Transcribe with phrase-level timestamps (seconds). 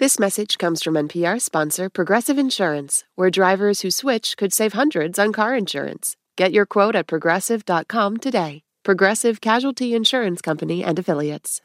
[0.00, 5.18] This message comes from NPR sponsor Progressive Insurance, where drivers who switch could save hundreds
[5.18, 6.16] on car insurance.
[6.38, 8.62] Get your quote at progressive.com today.
[8.82, 11.60] Progressive Casualty Insurance Company and Affiliates.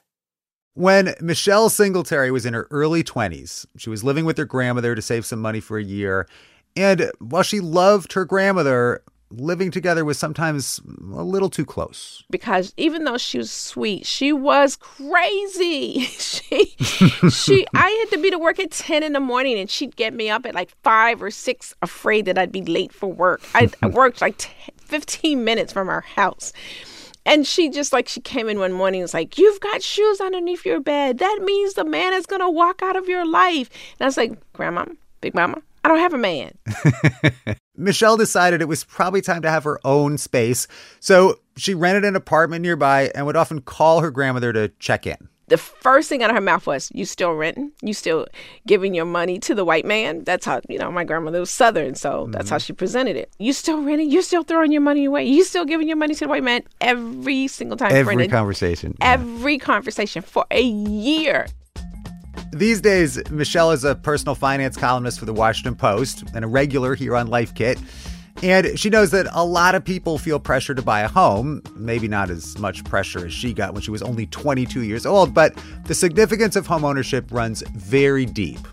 [0.74, 5.02] When Michelle Singletary was in her early 20s, she was living with her grandmother to
[5.02, 6.28] save some money for a year.
[6.76, 9.02] And while she loved her grandmother,
[9.32, 10.80] living together was sometimes
[11.14, 12.24] a little too close.
[12.30, 16.00] Because even though she was sweet, she was crazy.
[16.06, 16.66] she
[17.30, 20.14] she I had to be to work at 10 in the morning and she'd get
[20.14, 23.42] me up at like 5 or 6 afraid that I'd be late for work.
[23.54, 26.54] I, I worked like 10, 15 minutes from our house.
[27.28, 30.22] And she just like she came in one morning and was like, You've got shoes
[30.22, 31.18] underneath your bed.
[31.18, 33.70] That means the man is gonna walk out of your life.
[34.00, 34.86] And I was like, Grandma,
[35.22, 36.58] Big Mama, I don't have a man.
[37.78, 40.68] Michelle decided it was probably time to have her own space,
[41.00, 45.30] so she rented an apartment nearby and would often call her grandmother to check in.
[45.48, 47.72] The first thing out of her mouth was, You still renting?
[47.84, 48.26] You still
[48.66, 50.24] giving your money to the white man?
[50.24, 52.64] That's how, you know, my grandmother was Southern, so that's how mm-hmm.
[52.64, 53.32] she presented it.
[53.38, 54.10] You still renting?
[54.10, 55.26] You still throwing your money away?
[55.26, 56.64] You still giving your money to the white man?
[56.82, 57.92] Every single time.
[57.92, 58.32] Every Brendan.
[58.32, 58.96] conversation.
[59.00, 59.14] yeah.
[59.14, 61.46] Every conversation for a year.
[62.56, 66.96] These days, Michelle is a personal finance columnist for the Washington Post and a regular
[66.96, 67.78] here on Life Kit.
[68.44, 71.62] And she knows that a lot of people feel pressure to buy a home.
[71.76, 75.34] Maybe not as much pressure as she got when she was only 22 years old,
[75.34, 78.66] but the significance of homeownership runs very deep.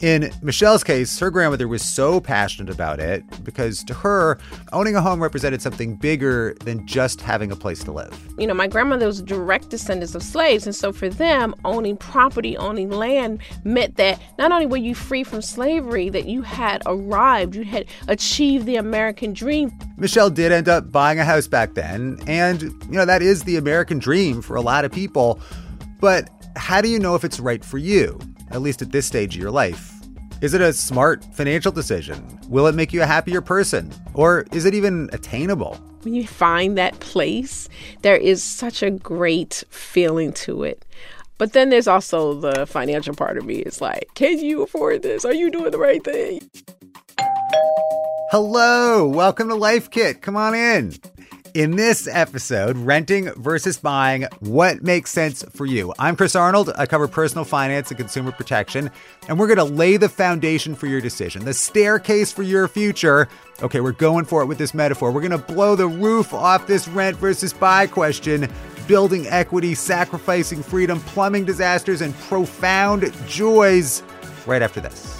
[0.00, 4.38] In Michelle's case, her grandmother was so passionate about it because to her,
[4.72, 8.18] owning a home represented something bigger than just having a place to live.
[8.38, 10.64] you know, my grandmother was direct descendants of slaves.
[10.64, 15.22] And so for them, owning property, owning land meant that not only were you free
[15.22, 19.70] from slavery, that you had arrived, you had achieved the American dream.
[19.98, 23.56] Michelle did end up buying a house back then, and you know that is the
[23.56, 25.38] American dream for a lot of people.
[26.00, 28.18] But how do you know if it's right for you,
[28.50, 29.89] at least at this stage of your life?
[30.40, 32.26] Is it a smart financial decision?
[32.48, 33.92] Will it make you a happier person?
[34.14, 35.74] Or is it even attainable?
[36.00, 37.68] When you find that place,
[38.00, 40.82] there is such a great feeling to it.
[41.36, 43.56] But then there's also the financial part of me.
[43.56, 45.26] It's like, can you afford this?
[45.26, 46.40] Are you doing the right thing?
[48.30, 50.22] Hello, welcome to Life Kit.
[50.22, 50.94] Come on in.
[51.54, 55.92] In this episode, renting versus buying, what makes sense for you?
[55.98, 56.70] I'm Chris Arnold.
[56.76, 58.90] I cover personal finance and consumer protection,
[59.26, 63.28] and we're going to lay the foundation for your decision, the staircase for your future.
[63.62, 65.10] Okay, we're going for it with this metaphor.
[65.10, 68.48] We're going to blow the roof off this rent versus buy question,
[68.86, 74.04] building equity, sacrificing freedom, plumbing disasters, and profound joys
[74.46, 75.19] right after this.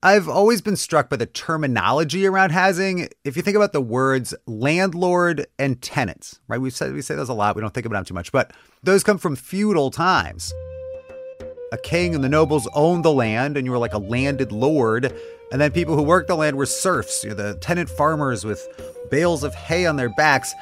[0.00, 3.08] I've always been struck by the terminology around housing.
[3.24, 6.60] If you think about the words landlord and tenants, right?
[6.60, 7.56] We said we say those a lot.
[7.56, 8.52] We don't think about them too much, but
[8.84, 10.54] those come from feudal times.
[11.72, 15.12] A king and the nobles owned the land, and you were like a landed lord.
[15.50, 18.68] And then people who worked the land were serfs, you know, the tenant farmers with
[19.10, 20.54] bales of hay on their backs.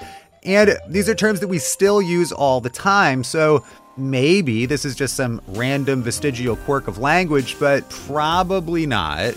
[0.44, 3.22] And these are terms that we still use all the time.
[3.22, 3.66] So
[3.96, 9.34] maybe this is just some random vestigial quirk of language, but probably not.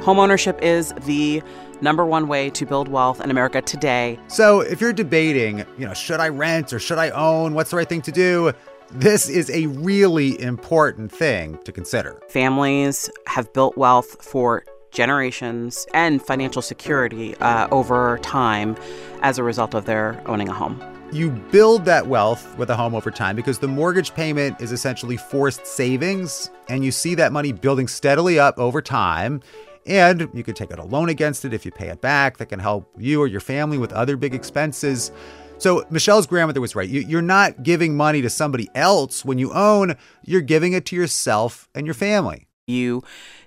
[0.00, 1.42] Homeownership is the
[1.80, 4.18] number one way to build wealth in America today.
[4.28, 7.54] So, if you're debating, you know, should I rent or should I own?
[7.54, 8.52] What's the right thing to do?
[8.90, 12.22] This is a really important thing to consider.
[12.30, 18.76] Families have built wealth for generations and financial security uh, over time
[19.20, 20.82] as a result of their owning a home.
[21.12, 25.16] You build that wealth with a home over time because the mortgage payment is essentially
[25.16, 29.40] forced savings, and you see that money building steadily up over time.
[29.88, 32.36] And you can take out a loan against it if you pay it back.
[32.36, 35.10] That can help you or your family with other big expenses.
[35.56, 36.88] So Michelle's grandmother was right.
[36.88, 40.96] You, are not giving money to somebody else when you own, you're giving it to
[40.96, 42.47] yourself and your family.
[42.68, 43.02] You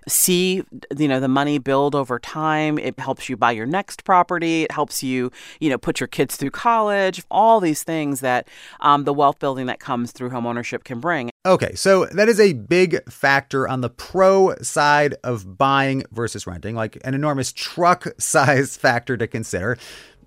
[0.08, 0.64] see,
[0.98, 2.80] you know, the money build over time.
[2.80, 4.64] It helps you buy your next property.
[4.64, 7.24] It helps you, you know, put your kids through college.
[7.30, 8.48] All these things that
[8.80, 11.30] um, the wealth building that comes through homeownership can bring.
[11.46, 16.76] Okay, so that is a big factor on the pro side of buying versus renting,
[16.76, 19.78] like an enormous truck size factor to consider.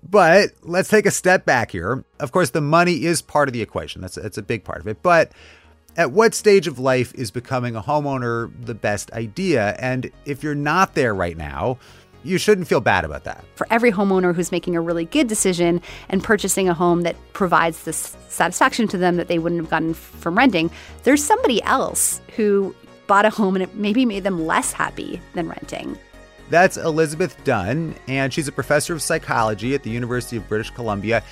[0.07, 2.05] But let's take a step back here.
[2.19, 4.01] Of course, the money is part of the equation.
[4.01, 5.01] That's that's a big part of it.
[5.01, 5.31] But
[5.97, 9.75] at what stage of life is becoming a homeowner the best idea?
[9.79, 11.77] And if you're not there right now,
[12.23, 13.45] you shouldn't feel bad about that.
[13.55, 17.83] For every homeowner who's making a really good decision and purchasing a home that provides
[17.83, 20.71] this satisfaction to them that they wouldn't have gotten from renting,
[21.03, 22.75] there's somebody else who
[23.07, 25.97] bought a home and it maybe made them less happy than renting.
[26.49, 31.23] That's Elizabeth Dunn, and she's a professor of psychology at the University of British Columbia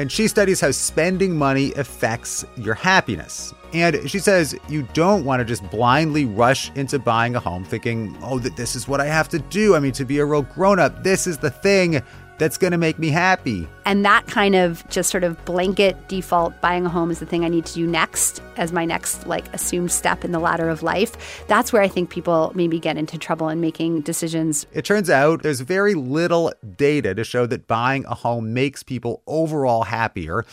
[0.00, 3.52] and she studies how spending money affects your happiness.
[3.74, 8.16] And she says you don't want to just blindly rush into buying a home thinking,
[8.22, 9.76] oh, that this is what I have to do.
[9.76, 12.02] I mean, to be a real grown up, this is the thing
[12.40, 13.68] that's going to make me happy.
[13.84, 17.44] And that kind of just sort of blanket default buying a home is the thing
[17.44, 20.82] I need to do next as my next like assumed step in the ladder of
[20.82, 21.44] life.
[21.48, 24.66] That's where I think people maybe get into trouble in making decisions.
[24.72, 29.22] It turns out there's very little data to show that buying a home makes people
[29.26, 30.46] overall happier.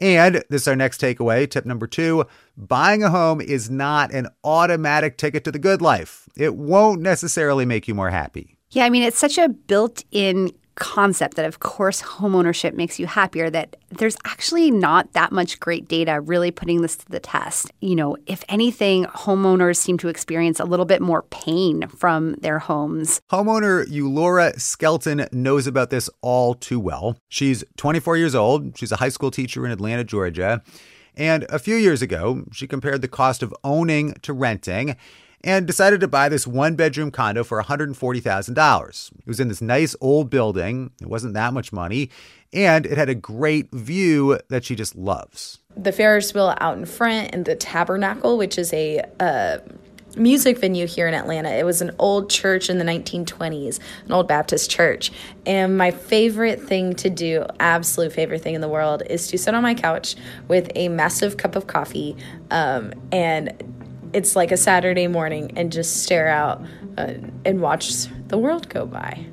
[0.00, 1.48] And this is our next takeaway.
[1.48, 2.26] Tip number two
[2.56, 6.28] buying a home is not an automatic ticket to the good life.
[6.36, 8.56] It won't necessarily make you more happy.
[8.70, 13.06] Yeah, I mean, it's such a built in concept that, of course, homeownership makes you
[13.06, 17.70] happier, that there's actually not that much great data really putting this to the test.
[17.80, 22.58] You know, if anything, homeowners seem to experience a little bit more pain from their
[22.58, 23.20] homes.
[23.30, 27.16] Homeowner Eulora Skelton knows about this all too well.
[27.28, 30.62] She's 24 years old, she's a high school teacher in Atlanta, Georgia.
[31.16, 34.96] And a few years ago, she compared the cost of owning to renting
[35.44, 39.12] and decided to buy this one bedroom condo for $140,000.
[39.12, 42.10] It was in this nice old building, it wasn't that much money,
[42.52, 45.58] and it had a great view that she just loves.
[45.76, 49.58] The Ferris wheel out in front and the Tabernacle, which is a uh,
[50.16, 51.50] music venue here in Atlanta.
[51.50, 55.12] It was an old church in the 1920s, an old Baptist church.
[55.46, 59.54] And my favorite thing to do, absolute favorite thing in the world, is to sit
[59.54, 60.16] on my couch
[60.48, 62.16] with a massive cup of coffee
[62.50, 63.77] um, and
[64.12, 66.64] it's like a Saturday morning and just stare out
[66.96, 69.26] uh, and watch the world go by.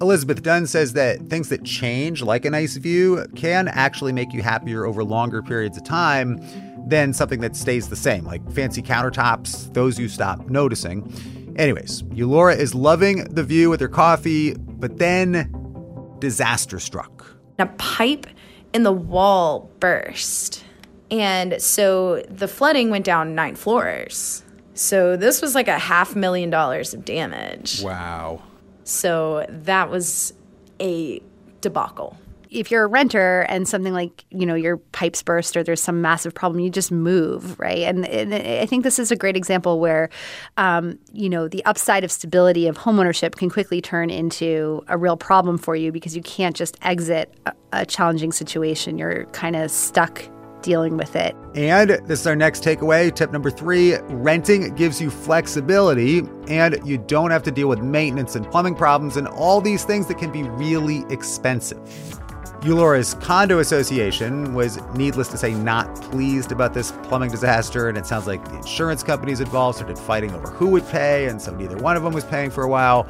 [0.00, 4.42] Elizabeth Dunn says that things that change, like a nice view, can actually make you
[4.42, 6.40] happier over longer periods of time
[6.88, 11.08] than something that stays the same, like fancy countertops, those you stop noticing.
[11.56, 15.54] Anyways, Eulora is loving the view with her coffee, but then
[16.18, 17.24] disaster struck.
[17.60, 18.26] A pipe
[18.72, 20.64] in the wall burst
[21.12, 24.42] and so the flooding went down nine floors.
[24.72, 27.82] So this was like a half million dollars of damage.
[27.82, 28.42] Wow.
[28.84, 30.32] So that was
[30.80, 31.20] a
[31.60, 32.16] debacle.
[32.50, 36.00] if you're a renter and something like you know your pipes burst or there's some
[36.02, 37.80] massive problem, you just move, right?
[37.80, 40.08] And, and I think this is a great example where
[40.56, 45.16] um, you know the upside of stability of homeownership can quickly turn into a real
[45.16, 48.98] problem for you because you can't just exit a, a challenging situation.
[48.98, 50.22] You're kind of stuck
[50.62, 51.36] dealing with it.
[51.54, 53.14] And this is our next takeaway.
[53.14, 58.36] Tip number three renting gives you flexibility, and you don't have to deal with maintenance
[58.36, 61.78] and plumbing problems and all these things that can be really expensive.
[62.62, 68.06] Eulaura's condo association was, needless to say, not pleased about this plumbing disaster, and it
[68.06, 71.76] sounds like the insurance companies involved started fighting over who would pay, and so neither
[71.76, 73.04] one of them was paying for a while.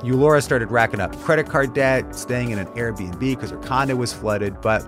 [0.00, 4.12] Eulaura started racking up credit card debt, staying in an Airbnb because her condo was
[4.12, 4.60] flooded.
[4.60, 4.82] But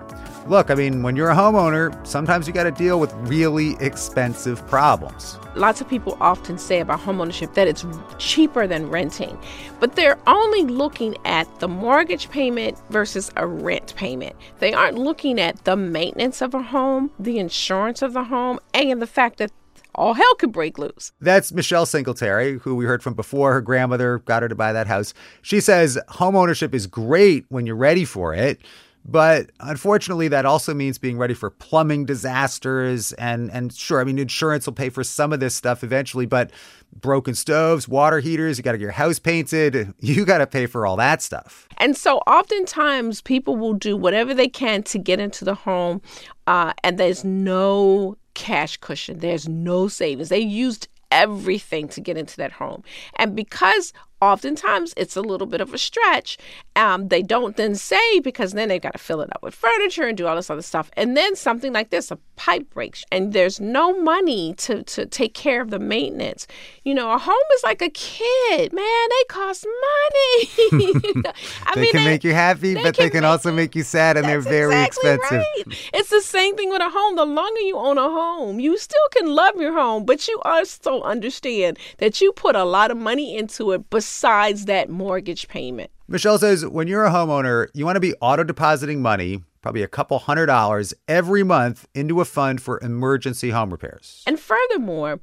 [0.47, 4.65] look, I mean, when you're a homeowner, sometimes you got to deal with really expensive
[4.67, 5.37] problems.
[5.55, 7.85] Lots of people often say about homeownership that it's
[8.17, 9.37] cheaper than renting,
[9.79, 14.35] but they're only looking at the mortgage payment versus a rent payment.
[14.59, 19.01] They aren't looking at the maintenance of a home, the insurance of the home, and
[19.01, 19.51] the fact that
[19.95, 21.11] all hell could break loose.
[21.19, 23.53] That's Michelle Singletary, who we heard from before.
[23.53, 25.13] Her grandmother got her to buy that house.
[25.41, 28.59] She says homeownership is great when you're ready for it.
[29.05, 33.11] But unfortunately, that also means being ready for plumbing disasters.
[33.13, 36.51] And, and sure, I mean, insurance will pay for some of this stuff eventually, but
[36.93, 40.65] broken stoves, water heaters, you got to get your house painted, you got to pay
[40.65, 41.67] for all that stuff.
[41.77, 46.01] And so oftentimes people will do whatever they can to get into the home,
[46.47, 50.29] uh, and there's no cash cushion, there's no savings.
[50.29, 52.83] They used everything to get into that home.
[53.15, 56.37] And because oftentimes it's a little bit of a stretch.
[56.75, 60.03] Um, they don't then say because then they've got to fill it up with furniture
[60.03, 60.89] and do all this other stuff.
[60.93, 65.33] And then something like this, a pipe breaks, and there's no money to to take
[65.33, 66.47] care of the maintenance.
[66.83, 68.85] You know, a home is like a kid, man.
[69.09, 71.23] They cost money.
[71.65, 73.75] I they mean, can they, make you happy, they but can they can also make
[73.75, 75.45] you sad, and they're very exactly expensive.
[75.67, 75.89] Right.
[75.93, 77.15] It's the same thing with a home.
[77.15, 81.01] The longer you own a home, you still can love your home, but you also
[81.01, 83.89] understand that you put a lot of money into it.
[83.89, 85.91] But besides that mortgage payment.
[86.07, 89.87] Michelle says when you're a homeowner, you want to be auto depositing money, probably a
[89.87, 94.23] couple hundred dollars every month, into a fund for emergency home repairs.
[94.25, 95.19] And furthermore,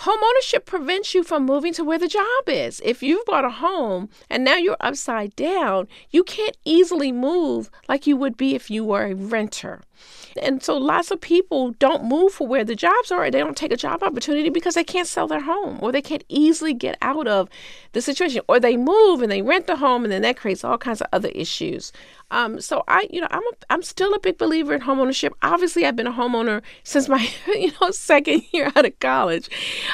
[0.00, 2.82] Homeownership prevents you from moving to where the job is.
[2.84, 8.06] If you've bought a home and now you're upside down, you can't easily move like
[8.06, 9.80] you would be if you were a renter.
[10.40, 13.72] And so lots of people don't move for where the jobs are, they don't take
[13.72, 17.26] a job opportunity because they can't sell their home or they can't easily get out
[17.26, 17.48] of
[17.92, 18.42] the situation.
[18.48, 21.08] Or they move and they rent the home and then that creates all kinds of
[21.12, 21.92] other issues.
[22.30, 25.30] Um, so I, you know, I'm a, I'm still a big believer in homeownership.
[25.42, 29.48] Obviously, I've been a homeowner since my, you know, second year out of college.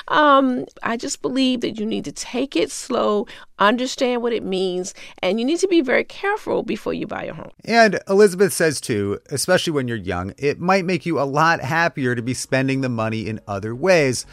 [0.08, 3.26] Um, I just believe that you need to take it slow,
[3.68, 7.34] understand what it means, and you need to be very careful before you buy a
[7.34, 7.50] home.
[7.64, 12.14] And Elizabeth says too, especially when you're young, it might make you a lot happier
[12.14, 14.26] to be spending the money in other ways.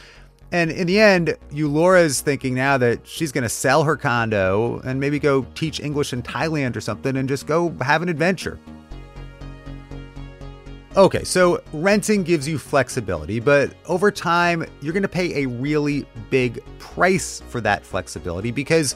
[0.52, 5.00] And in the end, Eulaura's thinking now that she's going to sell her condo and
[5.00, 8.60] maybe go teach English in Thailand or something and just go have an adventure.
[10.98, 16.06] Okay, so renting gives you flexibility, but over time, you're going to pay a really
[16.32, 18.96] big price for that flexibility because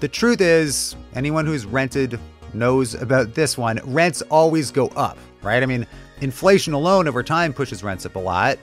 [0.00, 2.20] the truth is, anyone who's rented
[2.54, 3.80] knows about this one.
[3.84, 5.62] Rents always go up, right?
[5.62, 5.86] I mean,
[6.20, 8.58] inflation alone over time pushes rents up a lot.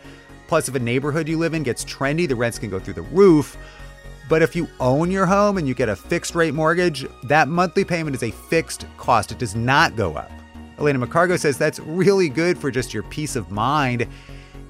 [0.48, 3.02] Plus, if a neighborhood you live in gets trendy, the rents can go through the
[3.02, 3.58] roof.
[4.30, 7.86] But if you own your home and you get a fixed rate mortgage, that monthly
[7.86, 9.32] payment is a fixed cost.
[9.32, 10.32] It does not go up.
[10.80, 14.08] Elena McCargo says that's really good for just your peace of mind.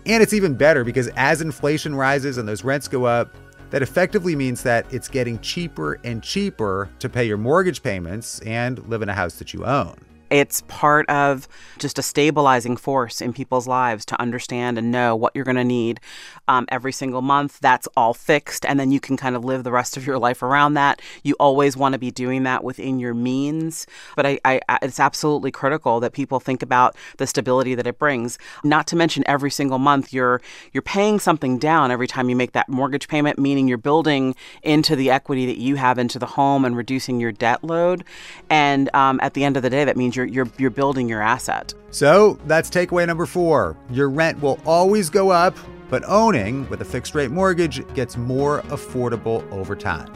[0.05, 3.35] And it's even better because as inflation rises and those rents go up,
[3.71, 8.79] that effectively means that it's getting cheaper and cheaper to pay your mortgage payments and
[8.87, 9.97] live in a house that you own.
[10.29, 15.35] It's part of just a stabilizing force in people's lives to understand and know what
[15.35, 15.99] you're going to need
[16.47, 17.59] um, every single month.
[17.59, 20.41] That's all fixed, and then you can kind of live the rest of your life
[20.41, 21.01] around that.
[21.23, 25.51] You always want to be doing that within your means, but I, I, it's absolutely
[25.51, 28.37] critical that people think about the stability that it brings.
[28.63, 30.41] Not to mention, every single month you're
[30.73, 34.95] you're paying something down every time you make that mortgage payment, meaning you're building into
[34.95, 38.03] the equity that you have into the home and reducing your debt load.
[38.49, 41.21] And um, at the end of the day, that means you're you're you're building your
[41.21, 41.73] asset.
[41.91, 43.77] So that's takeaway number four.
[43.89, 45.55] Your rent will always go up,
[45.89, 50.11] but owning with a fixed rate mortgage gets more affordable over time.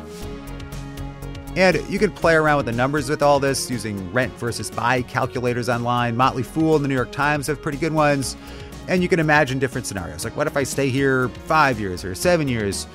[1.56, 5.02] And you can play around with the numbers with all this using rent versus buy
[5.02, 6.16] calculators online.
[6.16, 8.38] Motley Fool and the New York Times have pretty good ones.
[8.88, 10.24] And you can imagine different scenarios.
[10.24, 12.88] Like, what if I stay here five years or seven years?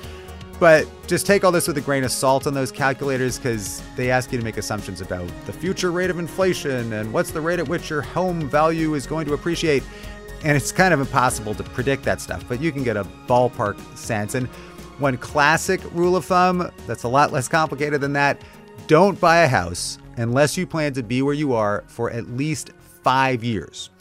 [0.59, 4.09] But just take all this with a grain of salt on those calculators because they
[4.09, 7.59] ask you to make assumptions about the future rate of inflation and what's the rate
[7.59, 9.83] at which your home value is going to appreciate.
[10.43, 13.79] And it's kind of impossible to predict that stuff, but you can get a ballpark
[13.95, 14.33] sense.
[14.33, 14.47] And
[14.97, 18.41] one classic rule of thumb that's a lot less complicated than that
[18.87, 22.71] don't buy a house unless you plan to be where you are for at least
[23.03, 23.91] five years.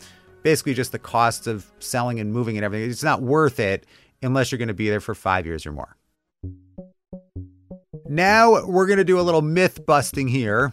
[0.42, 2.90] Basically, just the cost of selling and moving and everything.
[2.90, 3.84] It's not worth it
[4.22, 5.96] unless you're going to be there for five years or more.
[8.08, 10.72] Now we're going to do a little myth busting here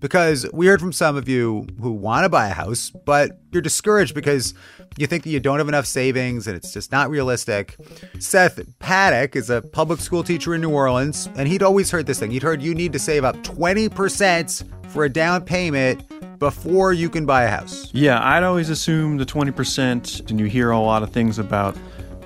[0.00, 3.62] because we heard from some of you who want to buy a house, but you're
[3.62, 4.54] discouraged because
[4.98, 7.76] you think that you don't have enough savings and it's just not realistic.
[8.18, 12.18] Seth Paddock is a public school teacher in New Orleans, and he'd always heard this
[12.18, 12.30] thing.
[12.30, 17.24] He'd heard you need to save up 20% for a down payment before you can
[17.24, 17.88] buy a house.
[17.94, 21.76] Yeah, I'd always assume the 20%, and you hear a lot of things about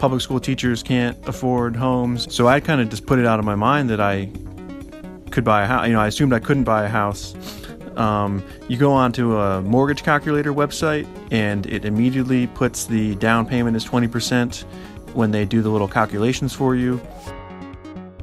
[0.00, 2.32] public school teachers can't afford homes.
[2.34, 4.30] So I kind of just put it out of my mind that I
[5.38, 5.86] could buy a house.
[5.86, 7.32] You know, I assumed I couldn't buy a house.
[7.96, 13.76] Um, you go onto a mortgage calculator website, and it immediately puts the down payment
[13.76, 14.64] as 20%
[15.14, 17.00] when they do the little calculations for you.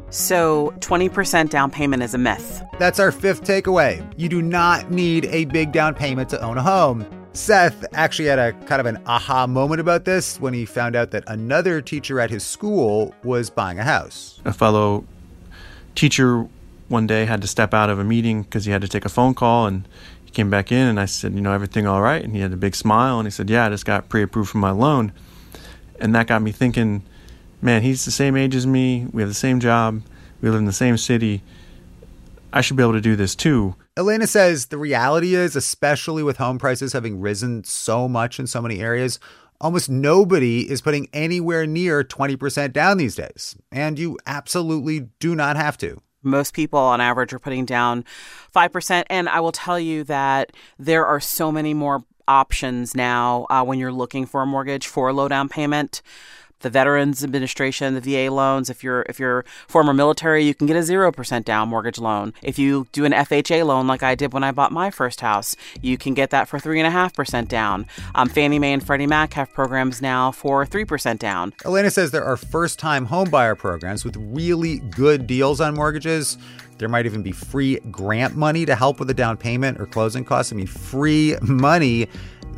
[0.09, 2.61] So 20% down payment is a myth.
[2.79, 4.05] That's our fifth takeaway.
[4.17, 7.05] You do not need a big down payment to own a home.
[7.31, 11.11] Seth actually had a kind of an aha moment about this when he found out
[11.11, 14.41] that another teacher at his school was buying a house.
[14.43, 15.05] A fellow
[15.95, 16.47] teacher
[16.87, 19.09] one day had to step out of a meeting because he had to take a
[19.09, 19.87] phone call and
[20.23, 22.23] he came back in and I said, you know, everything all right?
[22.23, 24.59] And he had a big smile and he said, yeah, I just got pre-approved for
[24.59, 25.11] my loan.
[25.99, 27.03] And that got me thinking,
[27.61, 29.07] man, he's the same age as me.
[29.11, 30.01] We have the same job.
[30.41, 31.41] We live in the same city.
[32.53, 33.75] I should be able to do this too.
[33.97, 38.61] Elena says the reality is, especially with home prices having risen so much in so
[38.61, 39.19] many areas,
[39.59, 43.55] almost nobody is putting anywhere near 20% down these days.
[43.71, 46.01] And you absolutely do not have to.
[46.25, 48.03] Most people on average are putting down
[48.53, 49.03] 5%.
[49.09, 53.77] And I will tell you that there are so many more options now uh, when
[53.77, 56.01] you're looking for a mortgage for a low down payment
[56.65, 58.71] the Veterans Administration, the VA loans.
[58.71, 62.33] If you're if you're former military, you can get a zero percent down mortgage loan.
[62.41, 65.55] If you do an FHA loan like I did when I bought my first house,
[65.83, 67.85] you can get that for three and a half percent down.
[68.15, 71.53] Um, Fannie Mae and Freddie Mac have programs now for three percent down.
[71.63, 76.35] Elena says there are first-time homebuyer programs with really good deals on mortgages.
[76.79, 80.25] There might even be free grant money to help with the down payment or closing
[80.25, 80.51] costs.
[80.51, 82.07] I mean, free money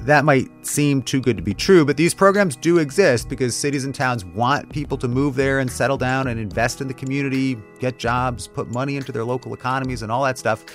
[0.06, 3.86] that might seem too good to be true, but these programs do exist because cities
[3.86, 7.58] and towns want people to move there and settle down and invest in the community,
[7.80, 10.66] get jobs, put money into their local economies, and all that stuff.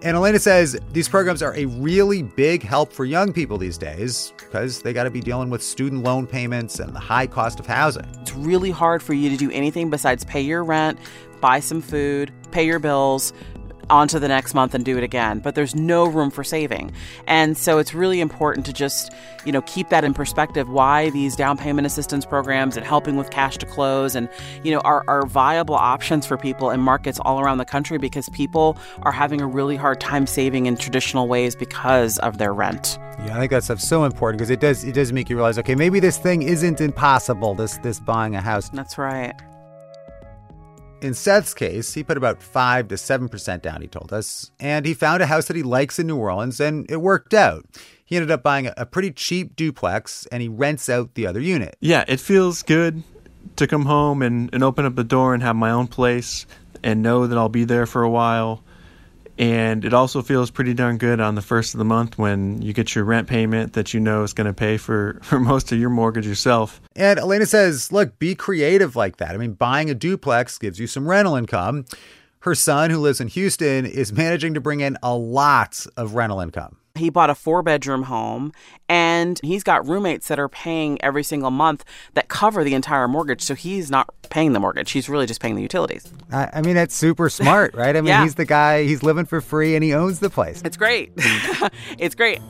[0.00, 4.32] And Elena says these programs are a really big help for young people these days
[4.38, 7.66] because they got to be dealing with student loan payments and the high cost of
[7.66, 8.06] housing.
[8.20, 11.00] It's really hard for you to do anything besides pay your rent,
[11.40, 13.32] buy some food, pay your bills,
[13.90, 15.40] on to the next month and do it again.
[15.40, 16.92] But there's no room for saving.
[17.26, 19.12] And so it's really important to just,
[19.44, 23.30] you know, keep that in perspective why these down payment assistance programs and helping with
[23.30, 24.28] cash to close and,
[24.62, 28.28] you know, are, are viable options for people in markets all around the country because
[28.30, 32.98] people are having a really hard time saving in traditional ways because of their rent.
[33.24, 35.74] Yeah, I think that's so important because it does it does make you realize, okay,
[35.74, 38.68] maybe this thing isn't impossible, this this buying a house.
[38.68, 39.34] That's right.
[41.00, 44.94] In Seth's case, he put about 5 to 7% down, he told us, and he
[44.94, 47.64] found a house that he likes in New Orleans, and it worked out.
[48.04, 51.76] He ended up buying a pretty cheap duplex, and he rents out the other unit.
[51.80, 53.04] Yeah, it feels good
[53.54, 56.46] to come home and, and open up the door and have my own place
[56.82, 58.64] and know that I'll be there for a while
[59.38, 62.72] and it also feels pretty darn good on the first of the month when you
[62.72, 65.78] get your rent payment that you know is going to pay for, for most of
[65.78, 66.80] your mortgage yourself.
[66.96, 69.30] And Elena says, look, be creative like that.
[69.30, 71.84] I mean, buying a duplex gives you some rental income.
[72.40, 76.40] Her son, who lives in Houston, is managing to bring in a lot of rental
[76.40, 76.78] income.
[76.98, 78.52] He bought a four bedroom home
[78.88, 81.84] and he's got roommates that are paying every single month
[82.14, 83.42] that cover the entire mortgage.
[83.42, 84.90] So he's not paying the mortgage.
[84.90, 86.12] He's really just paying the utilities.
[86.32, 87.96] I, I mean, that's super smart, right?
[87.96, 88.22] I mean, yeah.
[88.22, 90.62] he's the guy, he's living for free and he owns the place.
[90.64, 91.12] It's great.
[91.98, 92.40] it's great.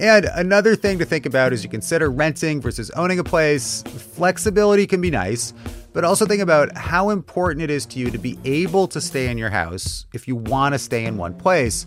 [0.00, 4.86] And another thing to think about as you consider renting versus owning a place, flexibility
[4.86, 5.52] can be nice,
[5.92, 9.28] but also think about how important it is to you to be able to stay
[9.28, 11.86] in your house if you want to stay in one place.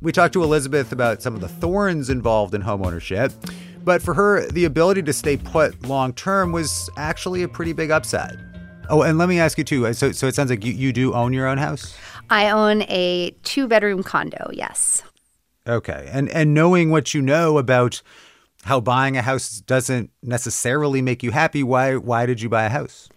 [0.00, 3.32] We talked to Elizabeth about some of the thorns involved in homeownership,
[3.84, 7.90] but for her, the ability to stay put long term was actually a pretty big
[7.90, 8.38] upside.
[8.88, 9.92] Oh, and let me ask you too.
[9.94, 11.96] So, so it sounds like you, you do own your own house.
[12.30, 14.50] I own a two bedroom condo.
[14.52, 15.02] Yes.
[15.66, 18.00] Okay, and and knowing what you know about
[18.64, 22.70] how buying a house doesn't necessarily make you happy, why why did you buy a
[22.70, 23.08] house?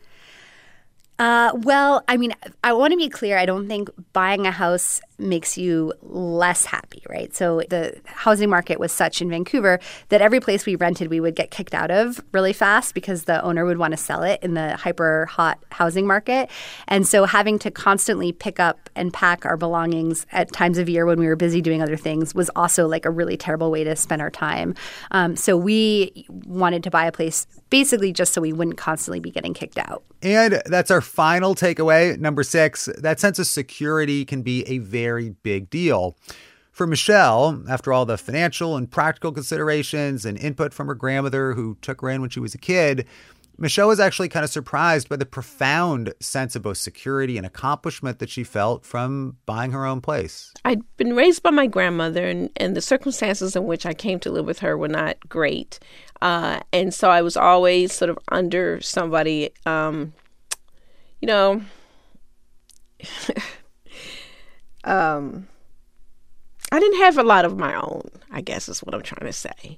[1.19, 3.37] Uh, well, I mean, I want to be clear.
[3.37, 7.33] I don't think buying a house makes you less happy, right?
[7.35, 9.79] So the housing market was such in Vancouver
[10.09, 13.41] that every place we rented, we would get kicked out of really fast because the
[13.43, 16.49] owner would want to sell it in the hyper hot housing market.
[16.87, 21.05] And so having to constantly pick up and pack our belongings at times of year
[21.05, 23.95] when we were busy doing other things was also like a really terrible way to
[23.95, 24.75] spend our time.
[25.11, 29.31] Um, so we wanted to buy a place basically just so we wouldn't constantly be
[29.31, 30.03] getting kicked out.
[30.23, 32.17] And that's our final takeaway.
[32.19, 36.17] Number six, that sense of security can be a very big deal.
[36.71, 41.77] For Michelle, after all the financial and practical considerations and input from her grandmother who
[41.81, 43.05] took her in when she was a kid,
[43.57, 48.17] Michelle was actually kind of surprised by the profound sense of both security and accomplishment
[48.19, 50.51] that she felt from buying her own place.
[50.65, 54.31] I'd been raised by my grandmother, and, and the circumstances in which I came to
[54.31, 55.79] live with her were not great.
[56.21, 60.13] Uh, and so I was always sort of under somebody, um,
[61.19, 61.61] you know.
[64.83, 65.47] Um,
[66.71, 69.33] I didn't have a lot of my own, I guess is what I'm trying to
[69.33, 69.77] say.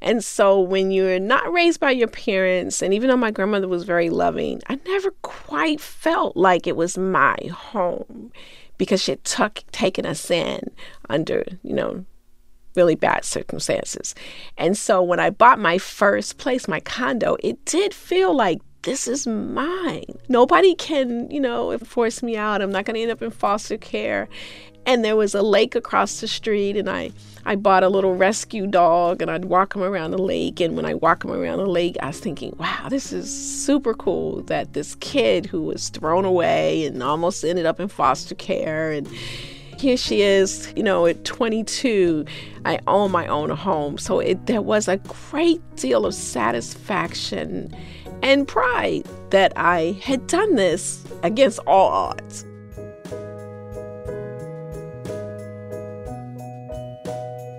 [0.00, 3.84] And so when you're not raised by your parents, and even though my grandmother was
[3.84, 8.30] very loving, I never quite felt like it was my home
[8.76, 10.60] because she had tuck, taken us in
[11.08, 12.04] under, you know,
[12.74, 14.14] really bad circumstances.
[14.58, 19.08] And so when I bought my first place, my condo, it did feel like this
[19.08, 20.04] is mine.
[20.28, 22.62] Nobody can, you know, force me out.
[22.62, 24.28] I'm not going to end up in foster care
[24.86, 27.10] and there was a lake across the street and I
[27.46, 30.86] I bought a little rescue dog and I'd walk him around the lake and when
[30.86, 33.32] I walk him around the lake I was thinking wow this is
[33.64, 38.34] super cool that this kid who was thrown away and almost ended up in foster
[38.34, 39.08] care and
[39.78, 42.24] here she is, you know, at 22,
[42.64, 43.98] I own my own home.
[43.98, 47.74] So it, there was a great deal of satisfaction
[48.24, 52.44] and pride that I had done this against all odds.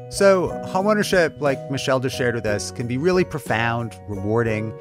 [0.09, 4.73] So, homeownership, like Michelle just shared with us, can be really profound, rewarding,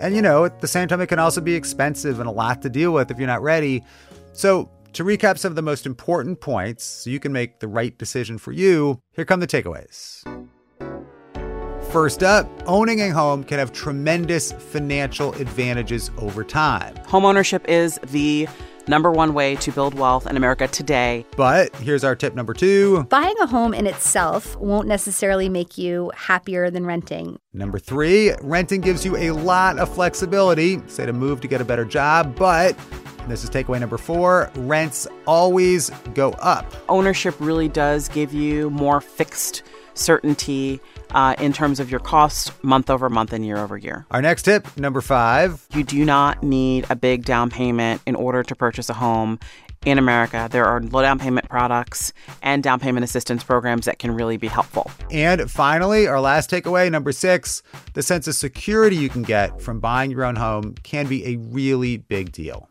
[0.00, 2.62] and you know, at the same time, it can also be expensive and a lot
[2.62, 3.84] to deal with if you're not ready.
[4.32, 7.96] So, to recap some of the most important points so you can make the right
[7.96, 10.24] decision for you, here come the takeaways.
[11.92, 16.94] First up, owning a home can have tremendous financial advantages over time.
[17.08, 18.48] Homeownership is the
[18.86, 21.26] number one way to build wealth in America today.
[21.36, 26.12] But here's our tip number two buying a home in itself won't necessarily make you
[26.14, 27.40] happier than renting.
[27.52, 31.64] Number three, renting gives you a lot of flexibility, say to move to get a
[31.64, 32.78] better job, but
[33.26, 36.72] this is takeaway number four rents always go up.
[36.88, 40.80] Ownership really does give you more fixed certainty
[41.12, 44.06] uh, in terms of your costs month over month and year over year.
[44.10, 48.42] Our next tip, number five you do not need a big down payment in order
[48.42, 49.38] to purchase a home.
[49.86, 54.10] In America, there are low down payment products and down payment assistance programs that can
[54.14, 54.90] really be helpful.
[55.10, 57.62] And finally, our last takeaway, number six
[57.94, 61.36] the sense of security you can get from buying your own home can be a
[61.36, 62.69] really big deal.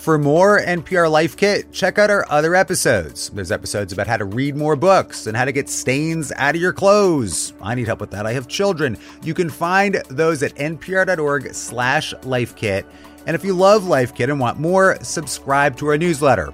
[0.00, 3.28] For more NPR Life Kit, check out our other episodes.
[3.28, 6.60] There's episodes about how to read more books and how to get stains out of
[6.60, 7.52] your clothes.
[7.60, 8.24] I need help with that.
[8.24, 8.96] I have children.
[9.22, 12.86] You can find those at npr.org slash lifekit.
[13.26, 16.50] And if you love Life Kit and want more, subscribe to our newsletter.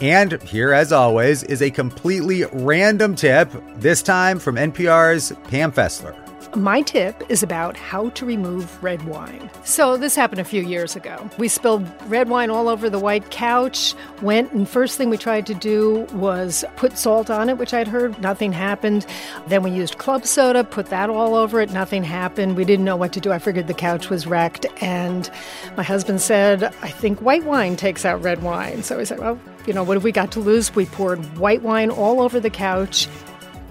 [0.00, 6.25] And here, as always, is a completely random tip, this time from NPR's Pam Fessler.
[6.56, 9.50] My tip is about how to remove red wine.
[9.62, 11.28] So, this happened a few years ago.
[11.36, 15.46] We spilled red wine all over the white couch, went, and first thing we tried
[15.48, 19.04] to do was put salt on it, which I'd heard nothing happened.
[19.48, 22.56] Then we used club soda, put that all over it, nothing happened.
[22.56, 23.32] We didn't know what to do.
[23.32, 24.64] I figured the couch was wrecked.
[24.80, 25.30] And
[25.76, 28.82] my husband said, I think white wine takes out red wine.
[28.82, 30.74] So we said, well, you know, what have we got to lose?
[30.74, 33.08] We poured white wine all over the couch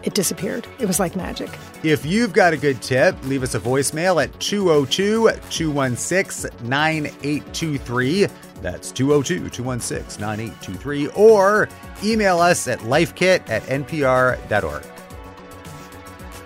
[0.05, 0.67] it disappeared.
[0.79, 1.49] It was like magic.
[1.83, 8.27] If you've got a good tip, leave us a voicemail at 202 216 9823.
[8.61, 11.07] That's 202 216 9823.
[11.09, 11.67] Or
[12.03, 14.83] email us at lifekit at npr.org.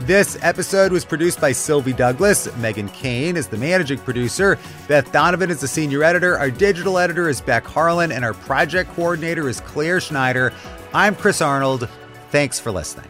[0.01, 2.55] This episode was produced by Sylvie Douglas.
[2.55, 4.57] Megan Kane is the managing producer.
[4.87, 6.37] Beth Donovan is the senior editor.
[6.37, 10.53] Our digital editor is Beck Harlan, and our project coordinator is Claire Schneider.
[10.93, 11.89] I'm Chris Arnold.
[12.31, 13.08] Thanks for listening.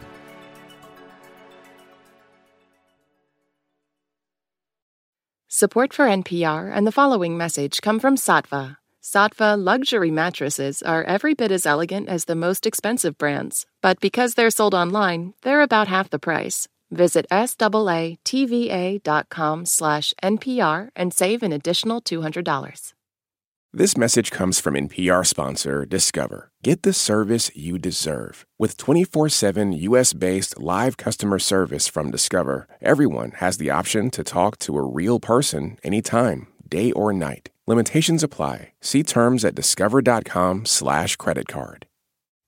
[5.52, 8.76] Support for NPR and the following message come from Saatva.
[9.02, 14.34] Saatva luxury mattresses are every bit as elegant as the most expensive brands, but because
[14.34, 16.68] they're sold online, they're about half the price.
[16.92, 18.20] Visit SAATVA.com
[19.66, 22.92] slash NPR and save an additional $200.
[23.72, 26.50] This message comes from NPR sponsor Discover.
[26.64, 28.44] Get the service you deserve.
[28.58, 34.24] With 24 7 US based live customer service from Discover, everyone has the option to
[34.24, 37.50] talk to a real person anytime, day or night.
[37.68, 38.72] Limitations apply.
[38.80, 41.86] See terms at discover.com/slash credit card.